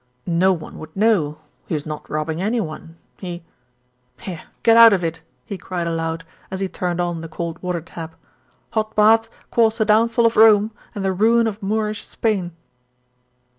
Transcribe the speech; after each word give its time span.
No 0.25 0.51
one 0.51 0.79
would 0.79 0.95
know, 0.95 1.37
he 1.67 1.75
was 1.75 1.85
not 1.85 2.09
robbing 2.09 2.41
any 2.41 2.59
one. 2.59 2.97
He 3.17 3.43
"Here, 4.21 4.45
get 4.63 4.75
out 4.75 4.93
of 4.93 5.03
it!" 5.03 5.21
he 5.45 5.59
cried 5.59 5.85
aloud, 5.85 6.25
as 6.49 6.59
he 6.59 6.67
turned 6.67 6.99
on 6.99 7.21
the 7.21 7.27
cold 7.29 7.61
water 7.61 7.81
tap. 7.81 8.15
"Hot 8.71 8.95
baths 8.95 9.29
caused 9.51 9.77
the 9.77 9.85
down 9.85 10.09
fall 10.09 10.25
of 10.25 10.37
Rome 10.37 10.71
and 10.95 11.05
the 11.05 11.13
ruin 11.13 11.45
of 11.45 11.61
Moorish 11.61 12.07
Spain." 12.07 12.51